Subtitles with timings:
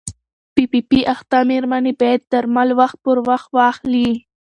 [0.53, 4.09] پي پي پي اخته مېرمنې باید درمل وخت پر وخت واخلي.